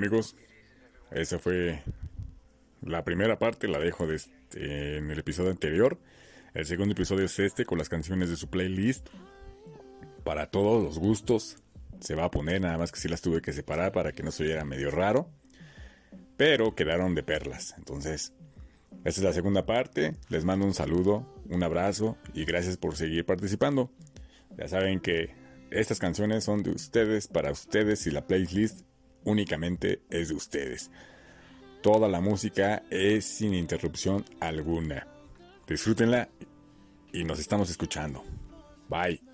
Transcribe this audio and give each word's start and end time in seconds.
amigos, 0.00 0.34
esa 1.10 1.38
fue 1.38 1.82
la 2.80 3.04
primera 3.04 3.38
parte, 3.38 3.68
la 3.68 3.78
dejo 3.78 4.10
este, 4.10 4.96
en 4.96 5.10
el 5.10 5.18
episodio 5.18 5.50
anterior. 5.50 5.98
El 6.54 6.64
segundo 6.64 6.92
episodio 6.92 7.26
es 7.26 7.38
este 7.38 7.66
con 7.66 7.76
las 7.76 7.90
canciones 7.90 8.30
de 8.30 8.36
su 8.36 8.48
playlist. 8.48 9.08
Para 10.24 10.46
todos 10.46 10.82
los 10.82 10.98
gustos 10.98 11.58
se 12.00 12.14
va 12.14 12.24
a 12.24 12.30
poner, 12.30 12.62
nada 12.62 12.78
más 12.78 12.92
que 12.92 12.98
sí 12.98 13.08
las 13.08 13.20
tuve 13.20 13.42
que 13.42 13.52
separar 13.52 13.92
para 13.92 14.12
que 14.12 14.22
no 14.22 14.30
se 14.30 14.44
oyera 14.44 14.64
medio 14.64 14.90
raro. 14.90 15.28
Pero 16.38 16.74
quedaron 16.74 17.14
de 17.14 17.22
perlas. 17.22 17.74
Entonces, 17.76 18.32
esta 19.04 19.20
es 19.20 19.22
la 19.22 19.34
segunda 19.34 19.66
parte. 19.66 20.16
Les 20.30 20.46
mando 20.46 20.64
un 20.64 20.72
saludo, 20.72 21.26
un 21.50 21.62
abrazo 21.62 22.16
y 22.32 22.46
gracias 22.46 22.78
por 22.78 22.96
seguir 22.96 23.26
participando. 23.26 23.92
Ya 24.56 24.66
saben 24.66 24.98
que 24.98 25.34
estas 25.70 25.98
canciones 25.98 26.44
son 26.44 26.62
de 26.62 26.70
ustedes, 26.70 27.28
para 27.28 27.52
ustedes 27.52 28.06
y 28.06 28.10
la 28.10 28.26
playlist 28.26 28.88
únicamente 29.24 30.02
es 30.10 30.28
de 30.28 30.34
ustedes. 30.34 30.90
Toda 31.82 32.08
la 32.08 32.20
música 32.20 32.82
es 32.90 33.24
sin 33.24 33.54
interrupción 33.54 34.24
alguna. 34.40 35.06
Disfrútenla 35.66 36.28
y 37.12 37.24
nos 37.24 37.38
estamos 37.38 37.70
escuchando. 37.70 38.22
Bye. 38.88 39.29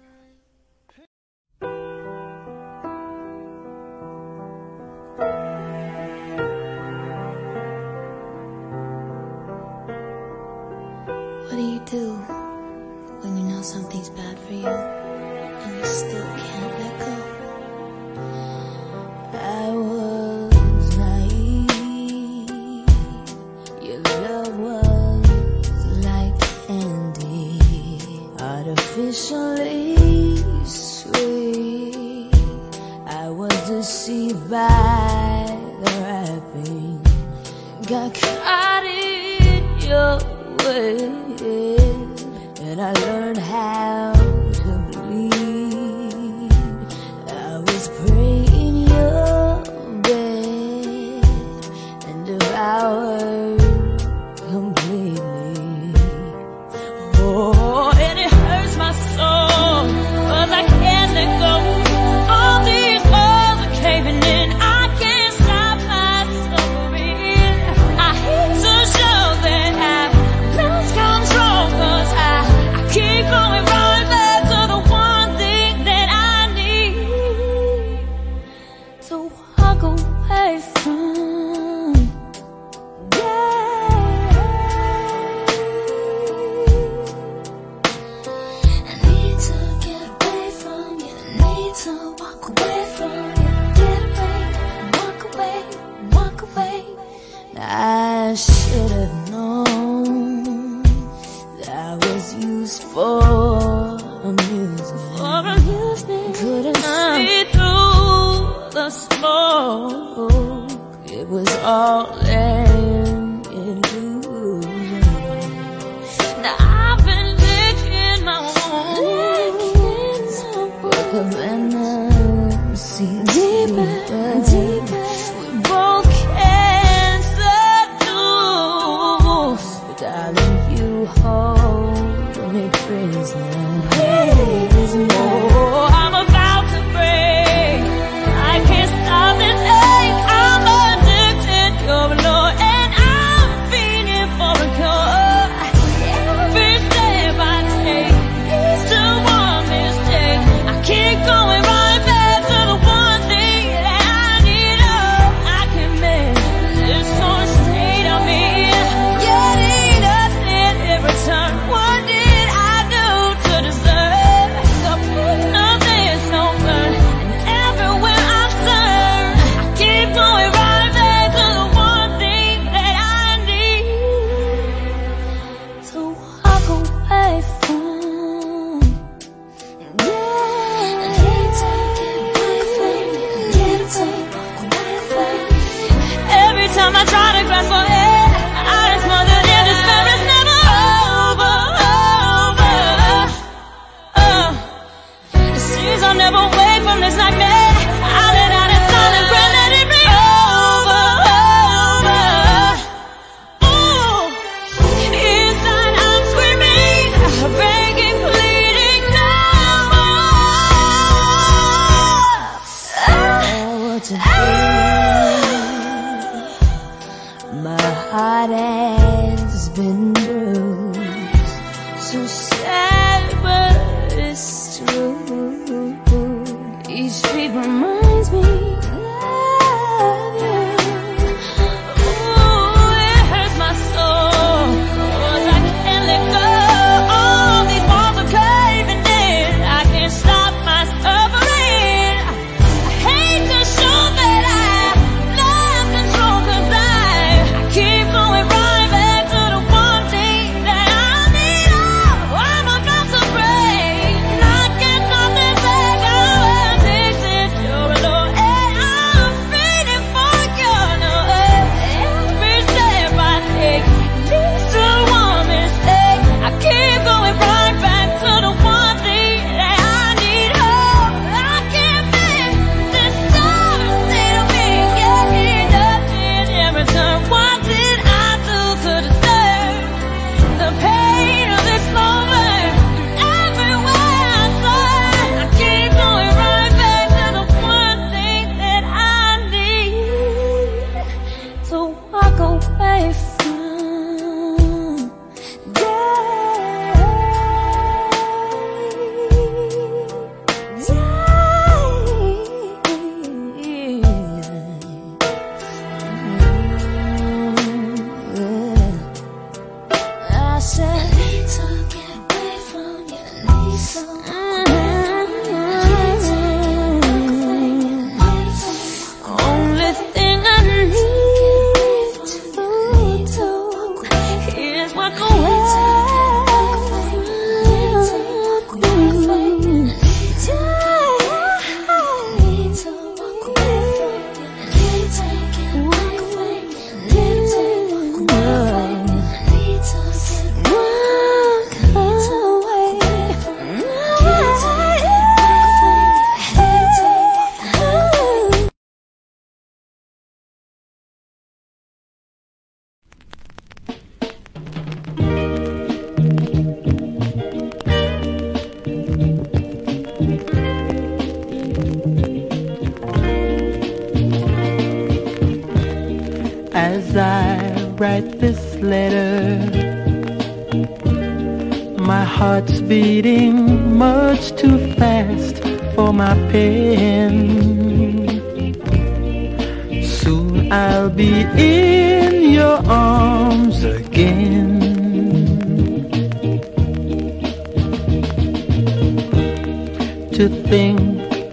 to 390.37 390.51
think 390.69 391.01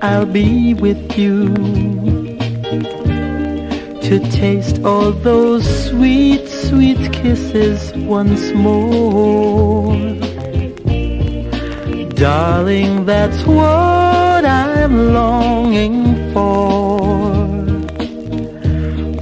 I'll 0.03 0.25
be 0.25 0.73
with 0.73 1.17
you. 1.17 1.47
To 4.07 4.19
taste 4.29 4.83
all 4.83 5.13
those 5.13 5.63
sweet, 5.89 6.49
sweet 6.49 7.13
kisses 7.13 7.93
once 7.95 8.51
more. 8.51 9.95
Darling, 12.15 13.05
that's 13.05 13.41
what 13.45 14.43
I'm 14.43 15.13
longing 15.13 16.33
for. 16.33 17.47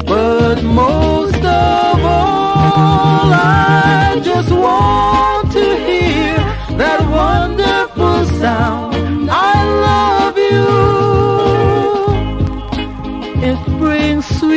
But 0.07 0.63
most 0.63 1.35
of 1.35 1.99
all, 2.03 3.31
I 3.31 4.19
just 4.23 4.49
want 4.49 5.51
to 5.51 5.63
hear 5.85 6.37
that 6.79 7.10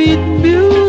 sweet 0.05 0.43
beauty. 0.43 0.84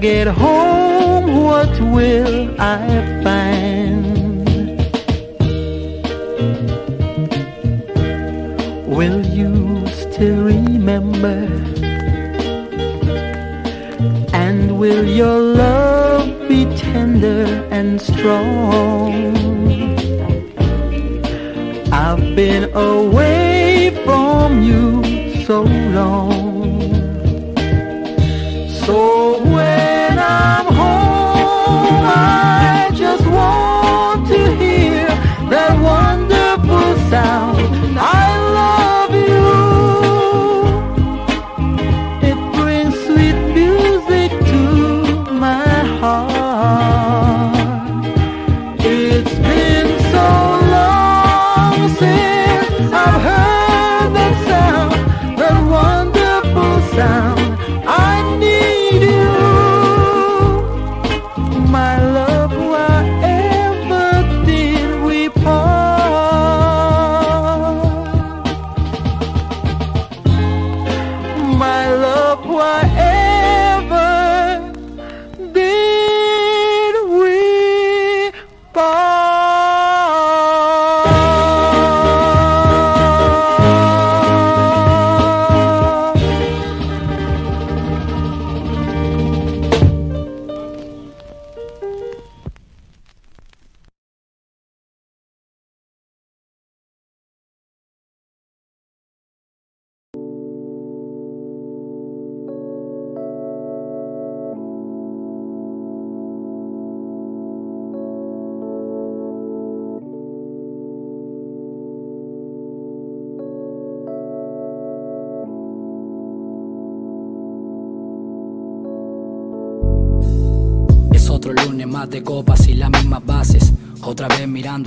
Get 0.00 0.26
home, 0.26 1.44
what 1.44 1.78
will 1.80 2.60
I 2.60 2.86
find? 3.22 4.76
Will 8.88 9.24
you 9.24 9.86
still 9.86 10.42
remember? 10.42 11.46
And 14.32 14.78
will 14.80 15.06
your 15.06 15.38
love 15.38 16.48
be 16.48 16.64
tender 16.76 17.46
and 17.70 18.00
strong? 18.00 19.12
I've 21.92 22.34
been 22.34 22.74
away 22.74 23.90
from 24.04 24.62
you 24.62 25.44
so 25.44 25.62
long. 25.62 26.32
So 28.84 29.51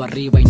arriba 0.03 0.39
y 0.39 0.44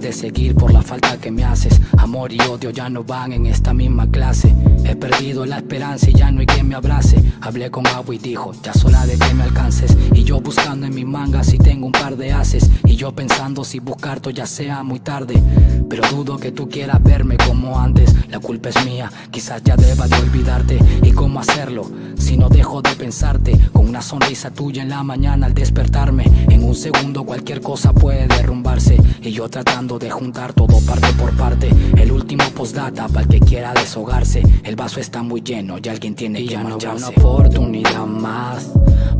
de 0.00 0.12
seguir 0.12 0.54
por 0.54 0.72
la 0.72 0.82
falta 0.82 1.16
que 1.16 1.30
me 1.30 1.42
haces. 1.42 1.80
Amor 1.96 2.30
y 2.30 2.38
odio 2.42 2.70
ya 2.70 2.88
no 2.90 3.02
van 3.02 3.32
en 3.32 3.46
esta 3.46 3.72
misma 3.72 4.06
clase. 4.06 4.54
He 4.84 4.94
perdido 4.94 5.46
la 5.46 5.56
esperanza 5.56 6.10
y 6.10 6.12
ya 6.12 6.30
no 6.30 6.40
hay 6.40 6.46
quien 6.46 6.68
me 6.68 6.74
abrace. 6.74 7.16
Hablé 7.40 7.70
con 7.70 7.86
agua 7.86 8.14
y 8.14 8.18
dijo, 8.18 8.52
ya 8.62 8.72
es 8.72 8.84
hora 8.84 9.06
de 9.06 9.18
que 9.18 9.34
me 9.34 9.44
alcances. 9.44 9.96
Y 10.12 10.22
yo 10.22 10.40
buscando 10.40 10.86
en 10.86 10.94
mi 10.94 11.04
manga 11.04 11.42
si 11.42 11.58
tengo 11.58 11.86
un 11.86 11.92
par 11.92 12.16
de 12.16 12.30
haces. 12.32 12.70
Y 12.84 12.96
yo 12.96 13.12
pensando 13.12 13.64
si 13.64 13.80
buscar 13.80 14.20
ya 14.32 14.46
sea 14.46 14.82
muy 14.82 15.00
tarde. 15.00 15.42
Pero 15.88 16.02
dudo 16.10 16.36
que 16.36 16.52
tú 16.52 16.68
quieras 16.68 17.02
verme 17.02 17.36
como 17.36 17.78
antes. 17.78 18.14
La 18.28 18.38
culpa 18.38 18.68
es 18.68 18.84
mía, 18.84 19.10
quizás 19.30 19.62
ya 19.64 19.76
deba 19.76 20.06
de 20.06 20.16
olvidarte. 20.16 20.78
¿Y 21.02 21.12
cómo 21.12 21.40
hacerlo? 21.40 21.90
Si 22.18 22.36
no 22.36 22.48
dejo 22.48 22.82
de 22.82 22.90
pensarte. 22.90 23.58
Con 23.72 23.88
una 23.88 24.02
sonrisa 24.02 24.50
tuya 24.50 24.82
en 24.82 24.90
la 24.90 25.02
mañana 25.02 25.46
al 25.46 25.54
despertarme. 25.54 26.24
En 26.50 26.64
un 26.64 26.74
segundo 26.74 27.24
cualquier 27.24 27.60
cosa 27.60 27.92
puede 27.92 28.26
derrumbarse. 28.26 28.98
Y 29.22 29.32
yo 29.32 29.48
tratando 29.48 29.85
de 29.86 30.10
juntar 30.10 30.52
todo 30.52 30.80
parte 30.80 31.06
por 31.12 31.30
parte. 31.36 31.70
El 31.96 32.10
último 32.10 32.44
postdata 32.50 33.06
para 33.06 33.20
el 33.22 33.28
que 33.28 33.38
quiera 33.38 33.72
deshogarse. 33.72 34.42
El 34.64 34.74
vaso 34.74 34.98
está 34.98 35.22
muy 35.22 35.42
lleno 35.42 35.78
y 35.80 35.88
alguien 35.88 36.16
tiene 36.16 36.40
que 36.40 36.48
ya 36.48 36.62
no 36.64 36.74
habrá 36.74 36.94
una 36.94 37.08
oportunidad 37.08 38.04
más 38.04 38.68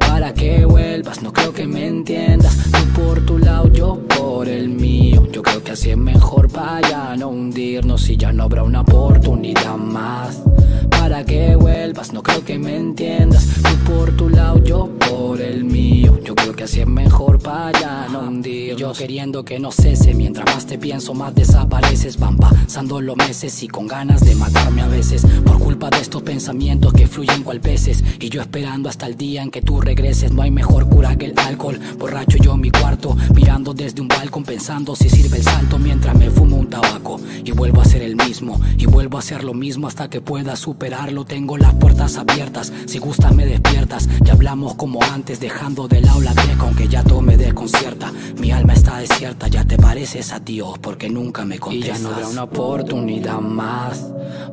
para 0.00 0.34
que 0.34 0.64
vuelvas. 0.64 1.22
No 1.22 1.32
creo 1.32 1.52
que 1.52 1.66
me 1.66 1.86
entiendas. 1.86 2.56
Tú 2.72 3.00
por 3.00 3.24
tu 3.24 3.38
lado, 3.38 3.72
yo 3.72 4.00
por 4.16 4.48
el 4.48 4.68
mío. 4.68 5.26
Yo 5.32 5.42
creo 5.42 5.62
que 5.62 5.72
así 5.72 5.90
es 5.90 5.96
mejor 5.96 6.48
para 6.48 7.16
no 7.16 7.28
hundirnos 7.28 8.08
y 8.08 8.16
ya 8.16 8.32
no 8.32 8.44
habrá 8.44 8.62
una 8.62 8.80
oportunidad 8.82 9.76
más 9.76 10.42
para 10.90 11.24
que 11.24 11.56
vuelvas. 11.56 12.12
No 12.12 12.22
creo 12.22 12.44
que 12.44 12.58
me 12.58 12.76
entiendas. 12.76 13.46
Tú 13.62 13.92
por 13.92 14.16
tu 14.16 14.28
lado, 14.28 14.62
yo 14.64 14.90
por 15.08 15.40
el 15.40 15.64
mío. 15.64 16.18
Yo 16.24 16.34
creo 16.34 16.54
que 16.54 16.64
así 16.64 16.80
es 16.80 16.86
mejor 16.86 17.38
para 17.38 18.08
no 18.08 18.20
hundir. 18.20 18.76
Yo 18.76 18.92
queriendo 18.92 19.44
que 19.44 19.58
no 19.58 19.70
cese. 19.70 20.14
Mientras 20.14 20.46
más 20.46 20.66
te 20.66 20.78
pienso, 20.78 21.14
más 21.14 21.34
desapareces. 21.34 22.18
Van 22.18 22.36
pasando 22.36 23.00
los 23.00 23.16
meses 23.16 23.62
y 23.62 23.68
con 23.68 23.86
ganas 23.86 24.24
de 24.24 24.34
matarme 24.34 24.82
a 24.82 24.88
veces. 24.88 25.24
Por 25.44 25.58
culpa 25.58 25.90
de 25.90 26.00
estos 26.00 26.22
pensamientos 26.22 26.92
que 26.92 27.06
fluyen 27.06 27.42
cual 27.42 27.60
peces. 27.60 28.02
Y 28.20 28.28
yo 28.28 28.40
esperando 28.40 28.88
hasta 28.88 29.06
el 29.06 29.16
día 29.16 29.42
en 29.42 29.50
que 29.50 29.62
tú 29.62 29.80
regreses. 29.80 30.32
No 30.32 30.42
hay 30.42 30.50
mejor 30.50 30.88
cura 30.88 31.16
que 31.16 31.26
el 31.26 31.38
alcohol. 31.38 31.78
Borracho 31.98 32.38
yo 32.38 32.54
en 32.54 32.60
mi 32.60 32.70
cuarto, 32.70 33.16
mirando 33.34 33.74
desde 33.74 34.00
un 34.00 34.05
balcón, 34.08 34.44
pensando 34.44 34.94
si 34.96 35.08
sirve 35.08 35.38
el 35.38 35.42
salto 35.42 35.78
mientras 35.78 36.16
me 36.16 36.30
fumo 36.30 36.56
un 36.56 36.68
tabaco. 36.68 37.20
Y 37.44 37.52
vuelvo 37.52 37.80
a 37.80 37.84
ser 37.84 38.02
el 38.02 38.16
mismo. 38.16 38.60
Y 38.76 38.86
vuelvo 38.86 39.16
a 39.16 39.20
hacer 39.20 39.44
lo 39.44 39.54
mismo 39.54 39.86
hasta 39.86 40.08
que 40.08 40.20
pueda 40.20 40.56
superar 40.56 41.06
tengo 41.24 41.56
las 41.56 41.74
puertas 41.74 42.16
abiertas. 42.16 42.72
Si 42.86 42.98
gustas 42.98 43.34
me 43.34 43.46
despiertas, 43.46 44.08
ya 44.22 44.32
hablamos 44.32 44.74
como 44.74 45.02
antes, 45.02 45.40
dejando 45.40 45.88
de 45.88 46.00
lado 46.00 46.20
la 46.20 46.34
teca, 46.34 46.56
aunque 46.60 46.88
ya 46.88 47.02
todo 47.02 47.20
me 47.20 47.36
desconcierta. 47.36 48.12
Mi 48.38 48.50
alma 48.50 48.74
está 48.74 48.98
desierta, 48.98 49.48
ya 49.48 49.64
te 49.64 49.76
pareces 49.76 50.32
a 50.32 50.40
Dios, 50.40 50.78
porque 50.78 51.08
nunca 51.08 51.44
me 51.44 51.58
contestas. 51.58 51.98
Y 51.98 52.02
ya 52.02 52.08
no 52.08 52.14
habrá 52.14 52.28
una 52.28 52.44
oportunidad 52.44 53.40
más 53.40 54.06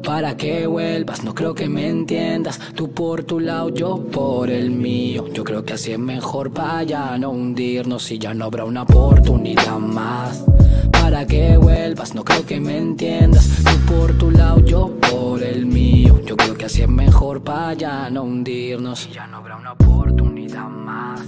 para 0.04 0.36
que 0.38 0.68
vuelvas. 0.68 1.24
No 1.24 1.34
creo 1.34 1.54
que 1.54 1.68
me 1.68 1.88
entiendas, 1.88 2.60
tú 2.76 2.92
por 2.92 3.24
tu 3.24 3.40
lado, 3.40 3.70
yo 3.70 4.04
por 4.12 4.50
el 4.50 4.72
mío. 4.72 5.28
Yo 5.34 5.44
creo 5.44 5.64
que 5.64 5.74
así 5.74 5.92
es 5.92 6.00
mejor 6.00 6.52
para 6.52 6.84
ya 6.84 7.18
no 7.18 7.30
hundirnos 7.30 8.12
y 8.12 8.20
ya 8.20 8.34
no 8.34 8.46
habrá 8.46 8.66
una 8.66 8.84
oportunidad 8.84 9.43
más 9.80 10.44
para 10.92 11.26
que 11.28 11.58
vuelvas. 11.58 12.16
No 12.16 12.24
creo 12.24 12.46
que 12.46 12.60
me 12.60 12.78
entiendas. 12.78 13.50
Tú 13.64 13.94
por 13.94 14.18
tu 14.18 14.32
lado, 14.32 14.60
yo 14.60 14.90
por 15.00 15.44
el 15.44 15.66
mío. 15.66 16.22
Yo 16.26 16.38
creo 16.38 16.56
que 16.56 16.66
así 16.66 16.82
es 16.82 16.90
mejor 16.90 17.44
para 17.44 17.74
ya 17.74 18.10
no 18.10 18.24
hundirnos. 18.24 19.08
Y 19.08 19.14
ya 19.14 19.28
no 19.28 19.38
habrá 19.38 19.58
una 19.58 19.74
oportunidad 19.74 20.70
más. 20.70 21.22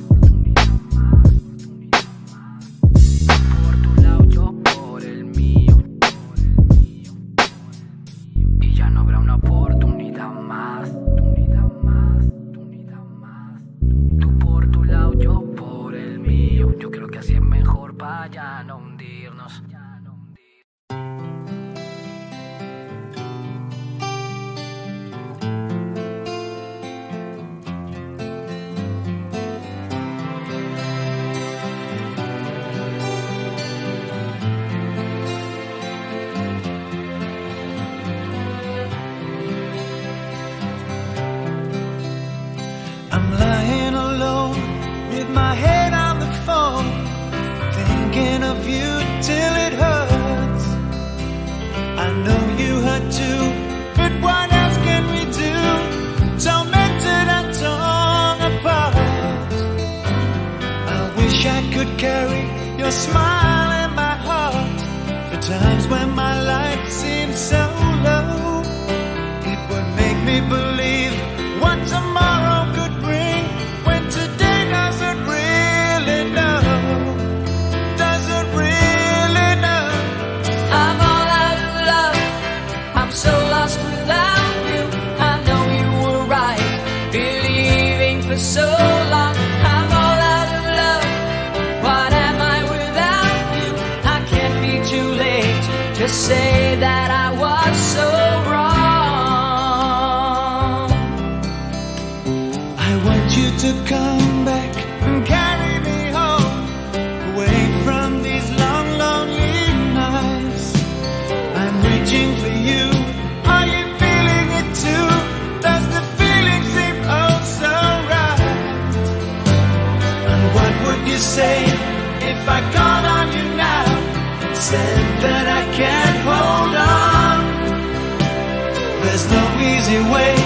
No 130.04 130.45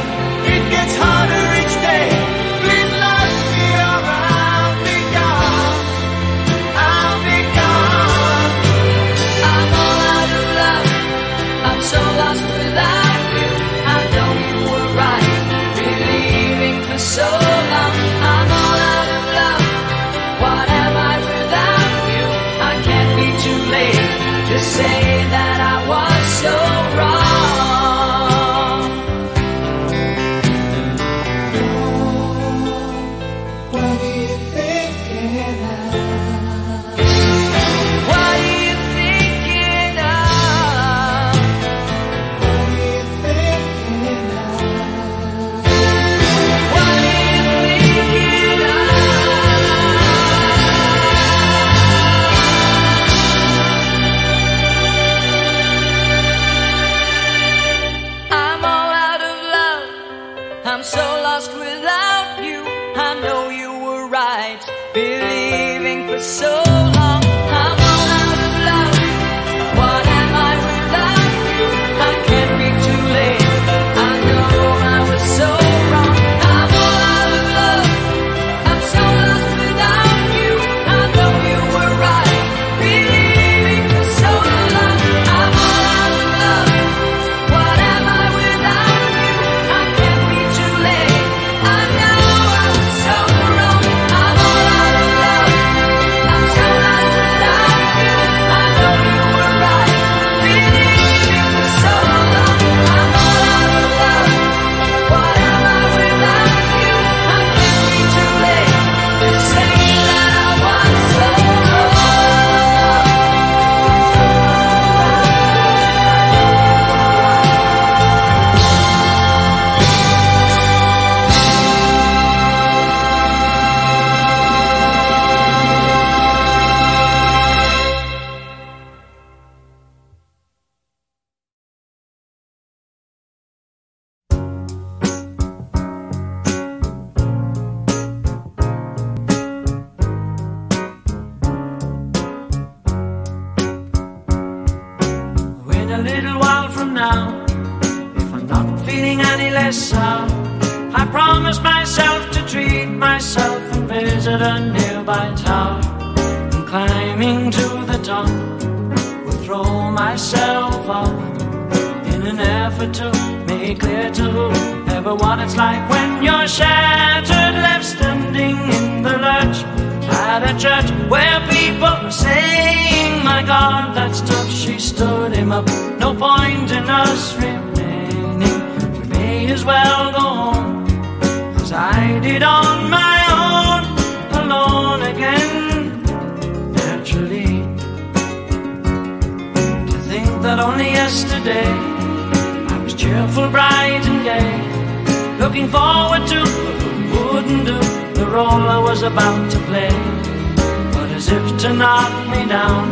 took 201.29 201.59
to 201.59 201.73
knock 201.73 202.11
me 202.31 202.41
down. 202.47 202.85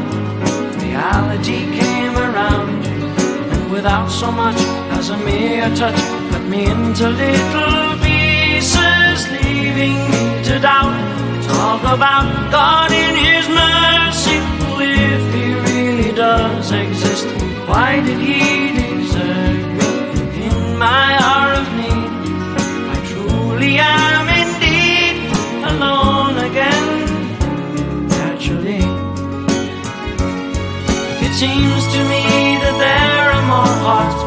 Reality 0.80 1.60
came 1.80 2.16
around, 2.16 2.86
and 3.54 3.72
without 3.72 4.10
so 4.10 4.32
much 4.32 4.60
as 4.98 5.10
a 5.10 5.18
mere 5.18 5.70
touch, 5.76 6.00
cut 6.30 6.44
me 6.44 6.62
into 6.70 7.10
little 7.10 7.98
pieces, 8.06 9.18
leaving 9.38 9.98
me 10.12 10.24
to 10.48 10.60
doubt. 10.60 10.96
Talk 11.50 11.82
about 11.98 12.28
God 12.52 12.92
in 12.92 13.14
His 13.28 13.46
mercy, 13.64 14.38
if 15.10 15.24
He 15.34 15.46
really 15.68 16.12
does 16.16 16.72
exist. 16.72 17.26
Why 17.68 18.02
did 18.06 18.20
He? 18.20 18.77
seems 31.38 31.86
to 31.94 32.00
me 32.10 32.58
that 32.64 32.78
there 32.80 33.30
are 33.30 33.46
more 33.46 33.76
hearts 33.86 34.27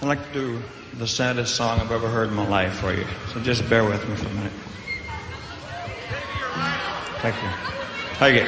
I'd 0.00 0.06
like 0.06 0.24
to 0.28 0.32
do 0.32 0.62
the 0.96 1.08
saddest 1.08 1.56
song 1.56 1.80
I've 1.80 1.90
ever 1.90 2.08
heard 2.08 2.28
in 2.28 2.34
my 2.34 2.46
life 2.46 2.74
for 2.74 2.92
you. 2.94 3.04
So 3.32 3.40
just 3.40 3.68
bear 3.68 3.82
with 3.84 4.08
me 4.08 4.14
for 4.14 4.28
a 4.28 4.34
minute. 4.34 4.52
Thank 7.20 7.34
you. 7.42 7.50
Take 8.18 8.36
it. 8.36 8.46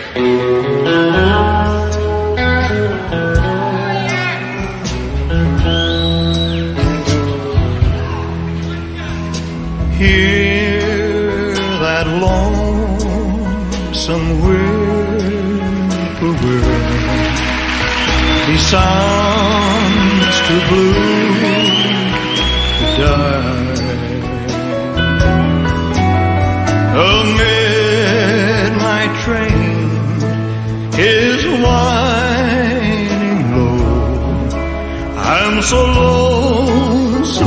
Hear 9.99 11.53
that 11.81 12.07
lonesome 12.23 14.27
whippoorwill. 14.41 14.71
He 18.47 18.57
sounds 18.57 20.37
too 20.47 20.61
blue 20.69 21.30
so 35.71 35.81
lonesome 36.03 37.47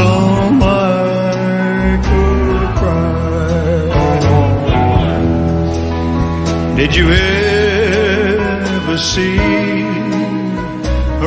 I 0.63 1.99
could 2.07 2.69
cry. 2.79 3.83
Did 6.77 6.91
you 6.95 7.07
ever 7.11 8.97
see 8.97 9.37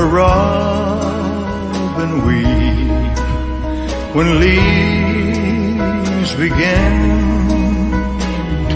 a 0.02 0.04
robin 0.20 2.12
weep 2.26 3.18
when 4.16 4.28
leaves 4.44 6.32
begin 6.44 6.96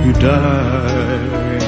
to 0.02 0.10
die? 0.20 1.58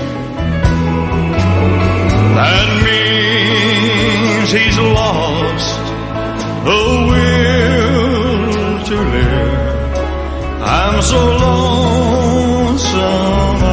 That 2.36 2.68
means 2.84 4.48
he's 4.52 4.78
lost 4.78 5.81
the 6.64 6.82
will 7.10 8.84
to 8.88 8.96
live. 9.14 9.52
I'm 10.62 11.02
so 11.02 11.20
lonesome 11.44 13.60
I 13.64 13.66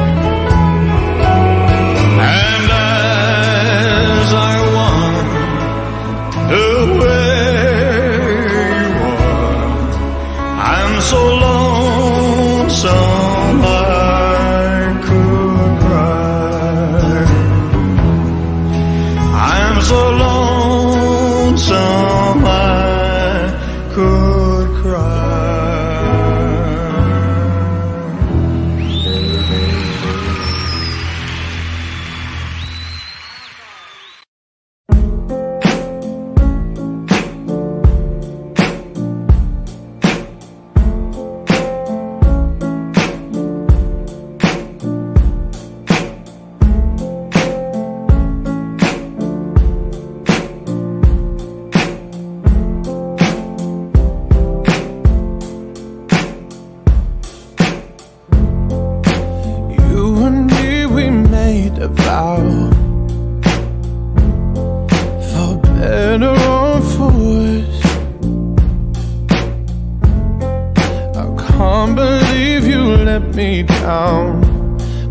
Can't 71.59 71.97
believe 71.97 72.68
you 72.68 72.83
let 73.09 73.35
me 73.35 73.64
down. 73.64 74.40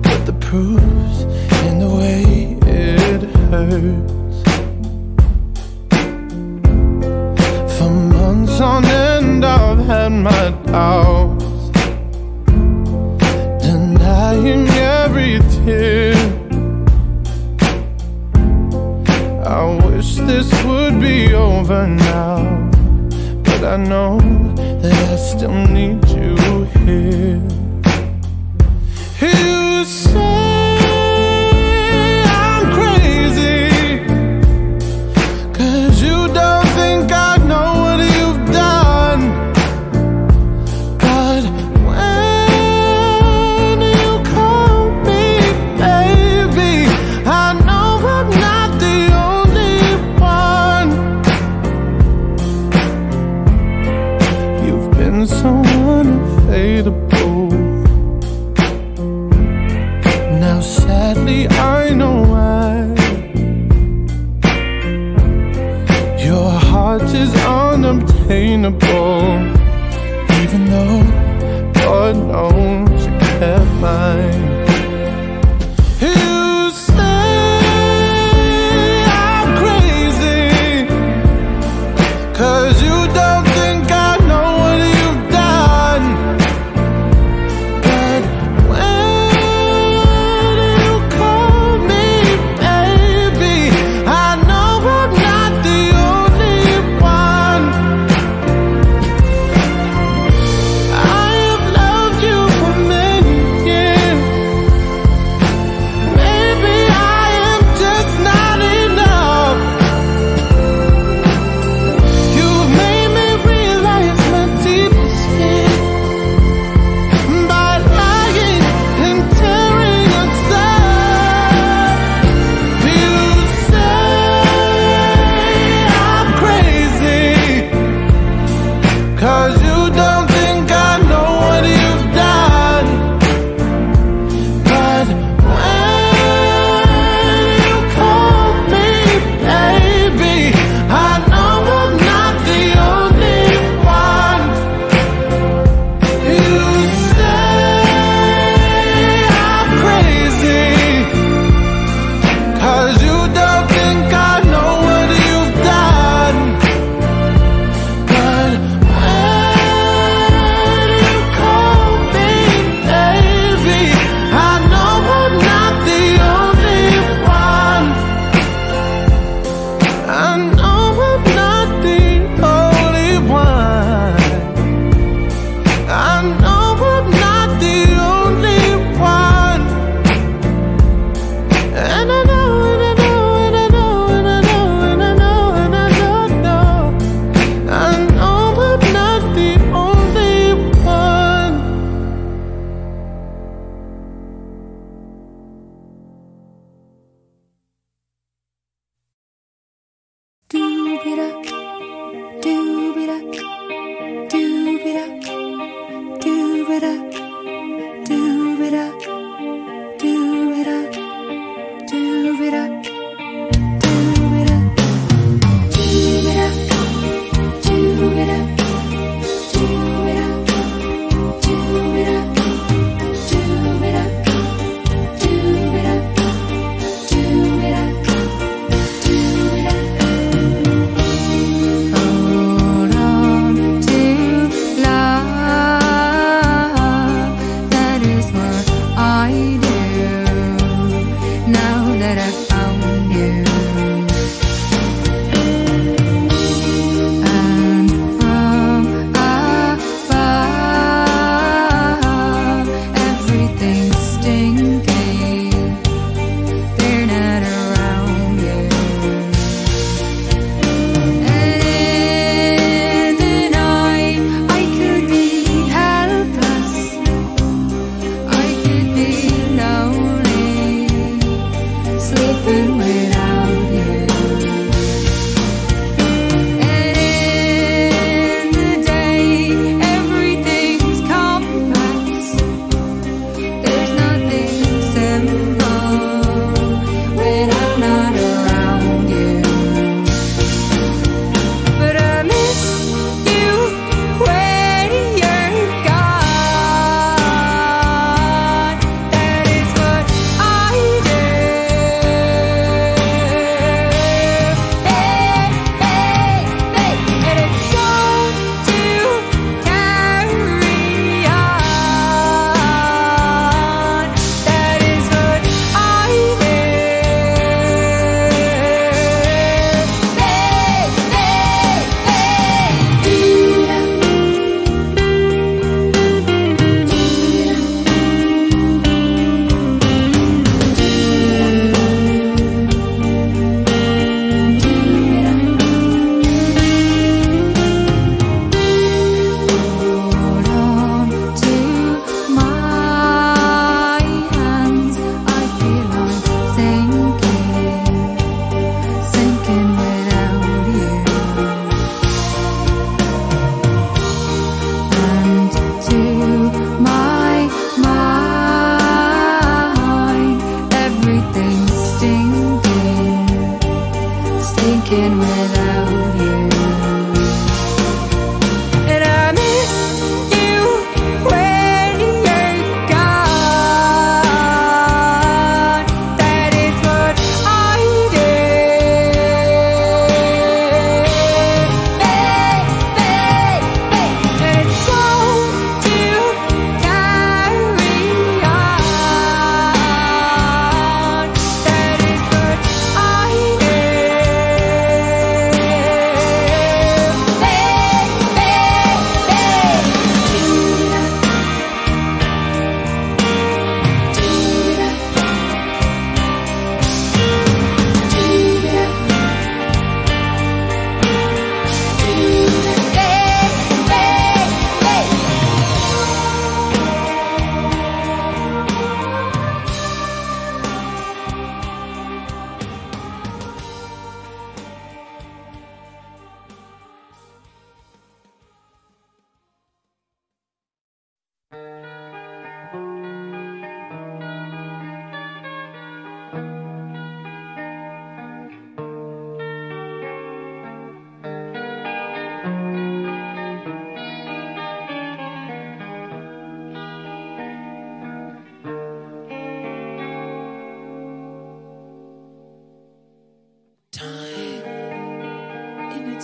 But 0.02 0.20
the 0.26 0.36
proof's 0.48 1.20
in 1.68 1.80
the 1.84 1.92
way 2.00 2.24
it 2.86 3.22
hurts. 3.50 4.38
For 7.76 7.90
months 7.90 8.62
on 8.62 8.86
end 8.86 9.46
I've 9.46 9.82
had 9.92 10.14
my 10.30 10.46
doubts. 10.72 11.60
Denying 13.68 14.68
every 15.00 15.40
tear. 15.54 16.16
I 19.60 19.64
wish 19.86 20.16
this 20.32 20.50
would 20.64 21.02
be 21.02 21.34
over 21.34 21.86
now, 21.88 22.38
but 23.44 23.62
I 23.66 23.76
know 23.76 24.18
that 24.82 25.10
I 25.12 25.18
still 25.18 25.60
need 25.68 26.07
here. 26.88 27.47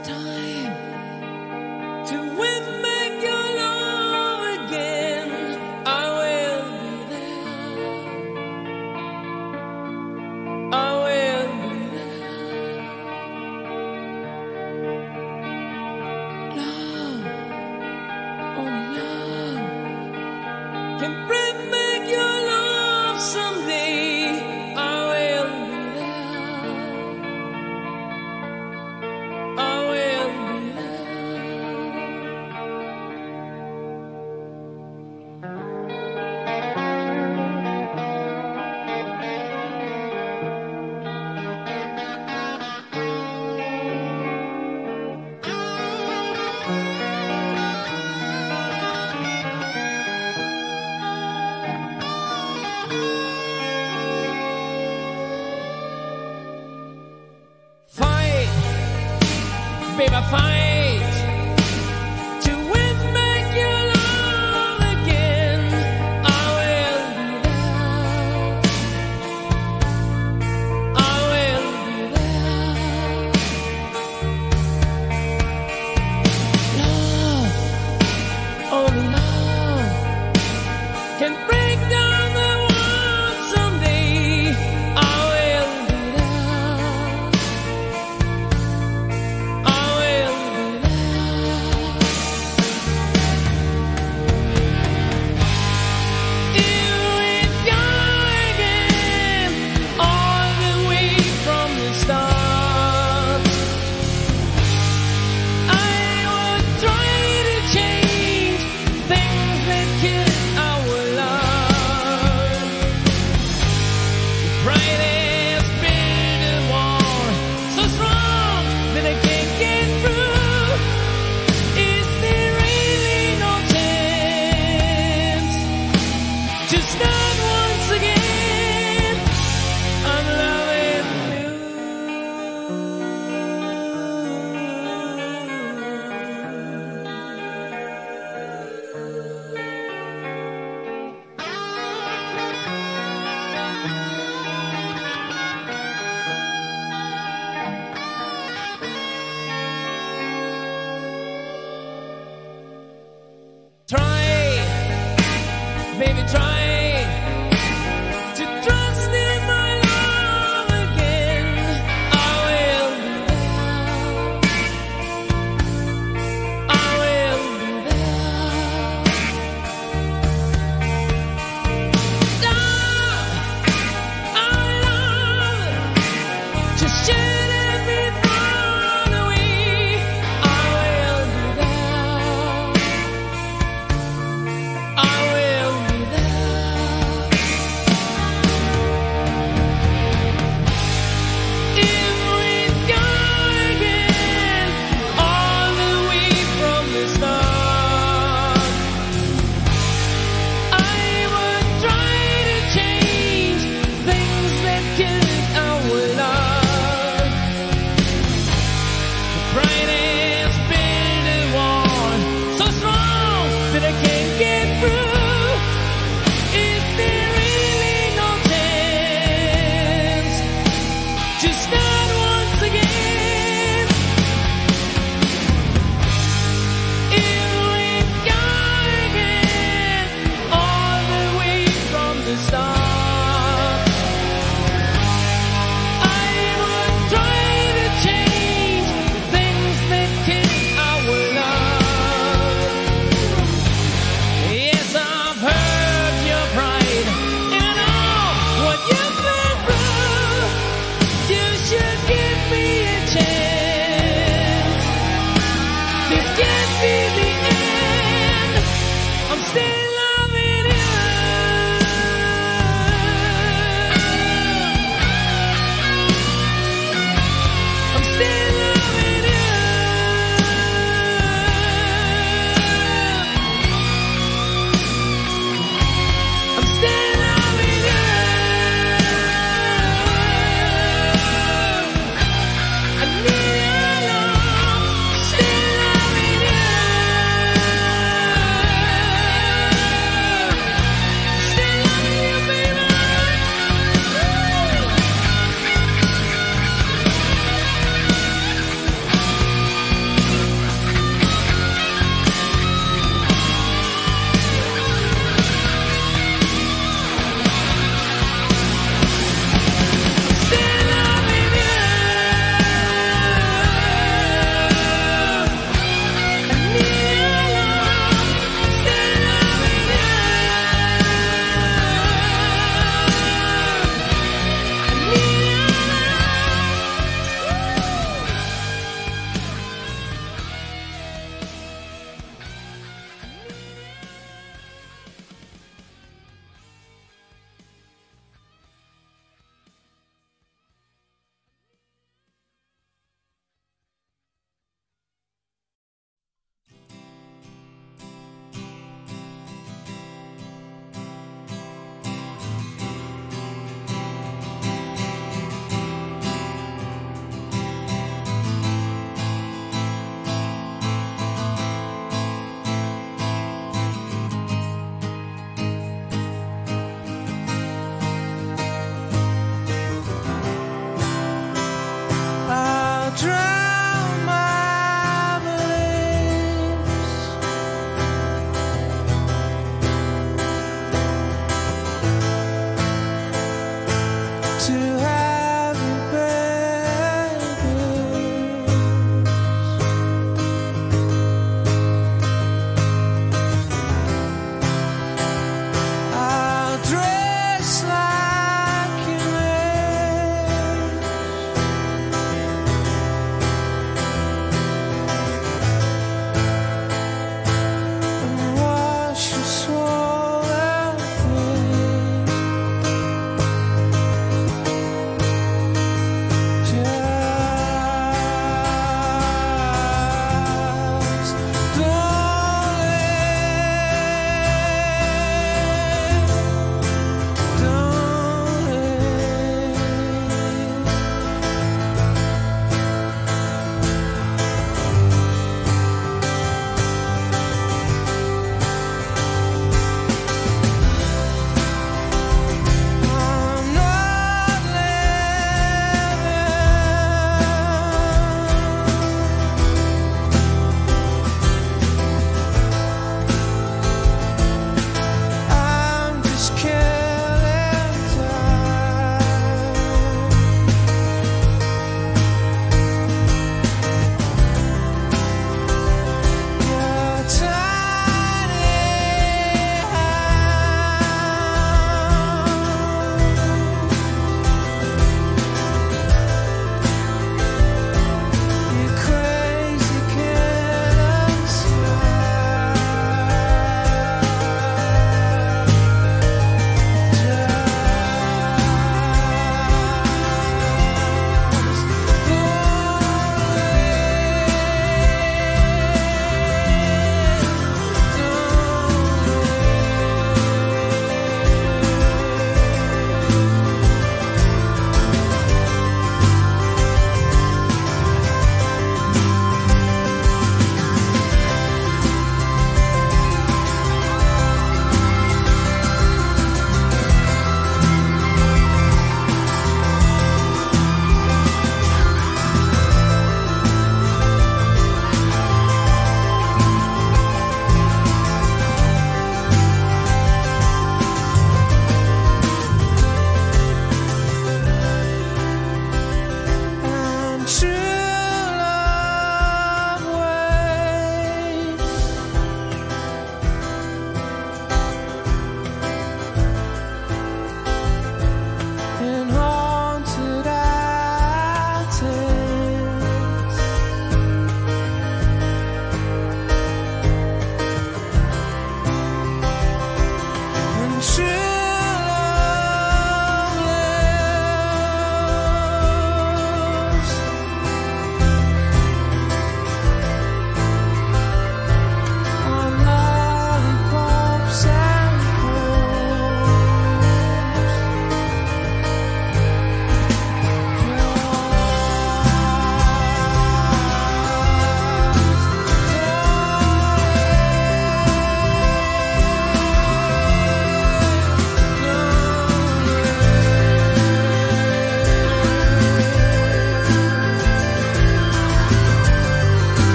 Time 0.00 0.25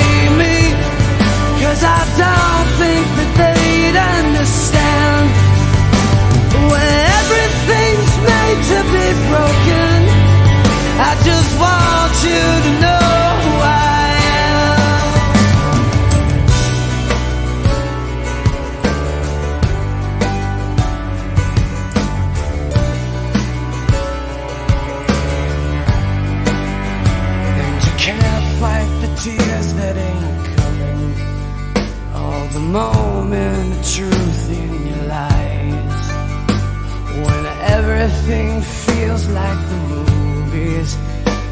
To 0.00 0.30
me. 0.40 0.56
Cause 1.62 1.82
I 1.84 2.00
don't 2.22 2.68
think 2.80 3.04
that 3.18 3.30
they'd 3.40 3.96
understand. 4.16 5.26
When 6.70 6.92
everything's 7.20 8.14
made 8.30 8.60
to 8.72 8.78
be 8.94 9.06
broken, 9.30 9.98
I 11.08 11.12
just 11.28 11.50
want 11.62 12.14
you 12.28 12.44
to 12.66 12.72
know 12.82 13.19
moment 32.70 33.72
of 33.72 33.94
truth 33.94 34.50
in 34.50 34.86
your 34.86 35.04
lies. 35.06 36.02
When 37.24 37.46
everything 37.76 38.62
feels 38.62 39.28
like 39.28 39.60
the 39.70 39.76
movies. 39.94 40.96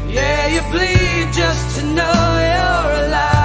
Yeah, 0.07 0.47
you 0.47 0.61
bleed 0.71 1.33
just 1.33 1.79
to 1.79 1.85
know 1.87 2.19
you're 2.53 3.05
alive. 3.05 3.38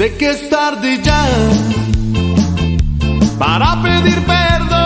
Sé 0.00 0.08
que 0.16 0.30
es 0.30 0.48
tarde 0.48 0.98
ya 1.02 1.28
para 3.38 3.82
pedir 3.82 4.18
perdón. 4.24 4.78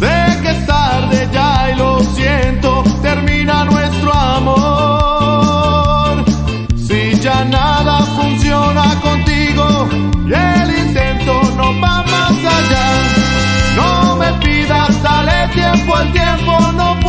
Sé 0.00 0.40
que 0.42 0.50
es 0.50 0.66
tarde 0.66 1.28
ya 1.32 1.70
y 1.70 1.76
lo 1.76 2.00
siento, 2.00 2.82
termina 3.00 3.64
nuestro 3.66 4.12
amor. 4.12 4.54
Si 6.76 7.14
ya 7.20 7.44
nada 7.44 8.02
funciona 8.18 9.00
contigo 9.00 9.88
y 10.26 10.32
el 10.32 10.76
intento 10.76 11.42
no 11.56 11.80
va 11.80 12.02
más 12.02 12.36
allá, 12.58 12.88
no 13.76 14.16
me 14.16 14.32
pidas, 14.44 15.00
dale 15.00 15.46
tiempo 15.54 15.94
al 15.94 16.12
tiempo, 16.12 16.58
no 16.72 17.03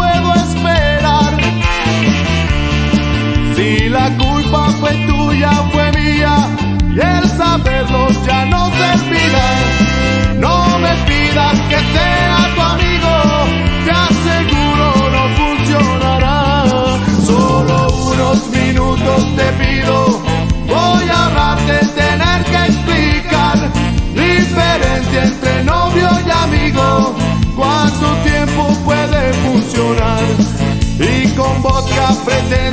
tuya 5.36 5.52
fue 5.72 5.92
mía 5.92 6.36
y 6.94 7.00
el 7.00 7.30
saberlo 7.38 8.08
ya 8.26 8.46
no 8.46 8.70
servirá. 8.70 9.50
No 10.40 10.80
me 10.80 10.94
pidas 11.08 11.60
que 11.70 11.80
sea 11.94 12.38
tu 12.56 12.62
amigo, 12.62 13.14
te 13.86 13.92
aseguro 13.92 14.88
no 15.16 15.24
funcionará. 15.40 16.64
Solo 17.26 17.88
unos 18.12 18.50
minutos 18.50 19.36
te 19.36 19.48
pido, 19.64 20.22
voy 20.68 21.10
a 21.10 21.26
ahorrarte 21.26 21.86
tener 22.02 22.44
que 22.52 22.60
explicar 22.72 23.58
diferencia 24.14 25.24
entre 25.24 25.64
novio 25.64 26.10
y 26.26 26.32
amigo. 26.32 27.16
¿Cuánto 27.56 28.08
tiempo 28.24 28.68
puede 28.86 29.34
funcionar? 29.46 30.24
Y 31.00 31.28
con 31.30 31.62
vodka 31.62 32.14
pretendo 32.26 32.65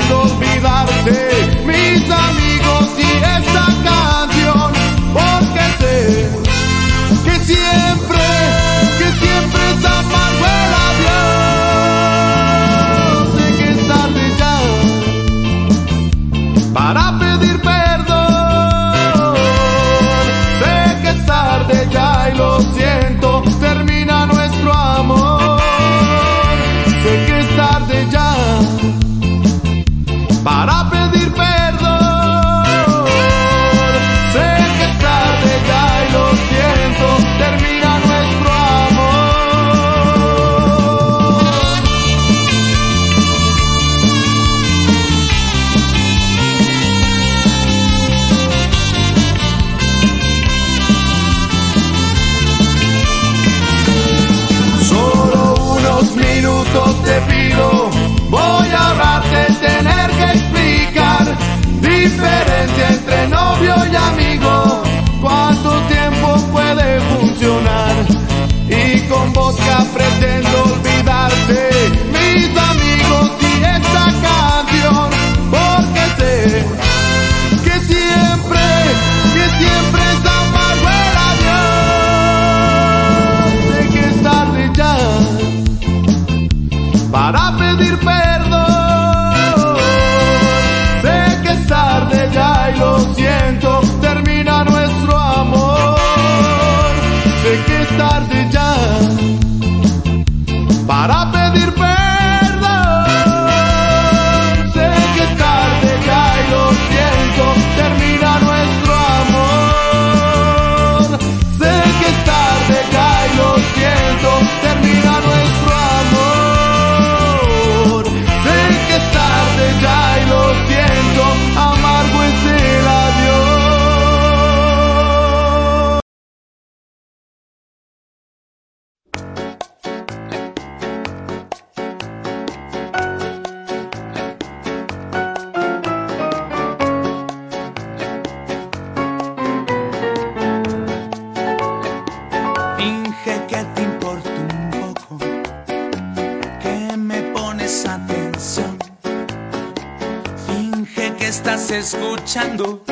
estás 151.54 151.70
escuchando 151.70 152.82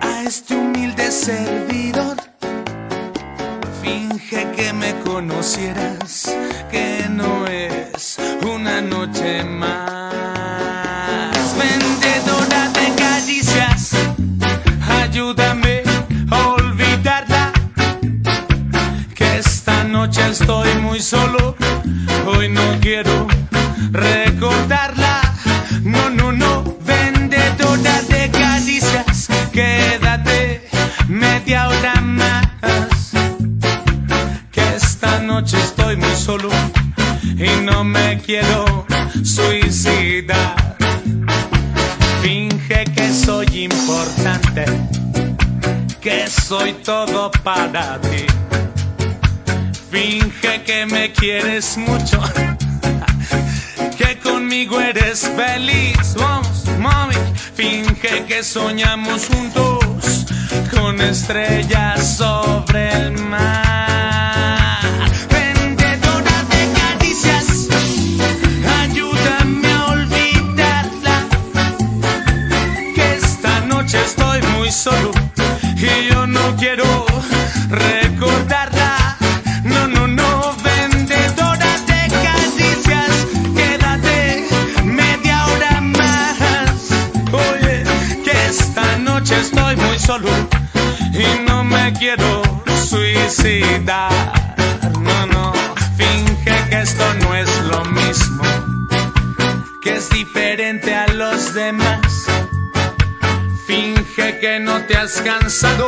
a 0.00 0.22
este 0.24 0.56
humilde 0.56 1.10
servidor. 1.12 2.16
Finge 3.80 4.50
que 4.56 4.72
me 4.72 4.92
conocieras, 5.00 6.34
que 6.70 7.06
no 7.08 7.46
es 7.46 8.18
una 8.44 8.80
noche 8.80 9.44
más. 9.44 9.71
chocolate. 47.72 48.26
Finge 49.90 50.62
que 50.64 50.86
me 50.86 51.12
quieres 51.12 51.76
mucho, 51.76 52.20
que 53.98 54.18
conmigo 54.18 54.80
eres 54.80 55.28
feliz. 55.36 56.14
Vamos, 56.16 56.64
mami, 56.78 57.14
finge 57.54 58.24
que 58.26 58.42
soñamos 58.42 59.26
juntos 59.26 60.26
con 60.70 61.00
estrellas 61.00 62.01
y 91.12 91.44
no 91.46 91.64
me 91.64 91.92
quiero 91.92 92.42
suicidar. 92.88 94.56
No, 95.00 95.26
no, 95.26 95.52
finge 95.96 96.68
que 96.68 96.80
esto 96.80 97.04
no 97.20 97.34
es 97.34 97.50
lo 97.62 97.84
mismo, 97.84 98.44
que 99.82 99.96
es 99.96 100.08
diferente 100.10 100.94
a 100.94 101.06
los 101.08 101.54
demás. 101.54 102.26
Finge 103.66 104.38
que 104.40 104.60
no 104.60 104.82
te 104.86 104.96
has 104.96 105.20
cansado 105.20 105.86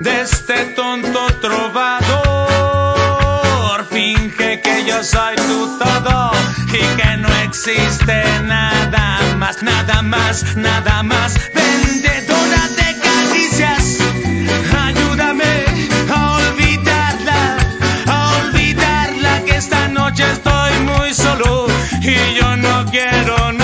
de 0.00 0.20
este 0.20 0.66
tonto 0.76 1.26
trovador. 1.40 2.04
Finge 3.90 4.60
que 4.60 4.84
yo 4.84 5.02
soy 5.02 5.36
tu 5.36 5.78
todo 5.78 6.32
y 6.68 6.82
que 6.96 7.16
no 7.16 7.28
existe 7.44 8.22
nada 8.42 9.20
más, 9.36 9.62
nada 9.62 10.02
más, 10.02 10.56
nada 10.56 11.02
más. 11.02 11.34
Noche 20.14 20.32
estoy 20.32 20.72
muy 20.80 21.12
solo 21.12 21.66
y 22.00 22.34
yo 22.34 22.56
no 22.56 22.84
quiero 22.90 23.52
no 23.52 23.63